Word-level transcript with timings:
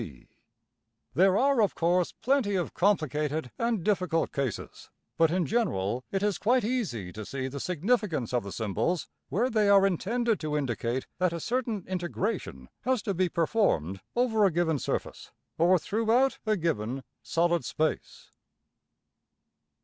\] 0.61 0.81
There 1.13 1.37
are 1.37 1.61
of 1.61 1.75
course 1.75 2.11
plenty 2.11 2.55
of 2.55 2.73
complicated 2.73 3.51
and 3.59 3.83
difficult 3.83 4.31
cases; 4.31 4.89
but, 5.15 5.29
in 5.29 5.45
general, 5.45 6.03
it 6.11 6.23
is 6.23 6.39
quite 6.39 6.63
easy 6.63 7.13
to 7.13 7.23
see 7.23 7.47
the 7.47 7.59
significance 7.59 8.33
of 8.33 8.41
the 8.41 8.51
symbols 8.51 9.07
where 9.29 9.47
they 9.51 9.69
are 9.69 9.85
intended 9.85 10.39
to 10.39 10.57
indicate 10.57 11.05
that 11.19 11.33
a 11.33 11.39
certain 11.39 11.85
integration 11.87 12.67
has 12.81 13.03
to 13.03 13.13
be 13.13 13.29
performed 13.29 14.01
over 14.15 14.43
a 14.43 14.49
given 14.51 14.79
surface, 14.79 15.31
or 15.59 15.77
throughout 15.77 16.39
a 16.47 16.57
given 16.57 17.03
solid 17.21 17.63
space. 17.63 18.31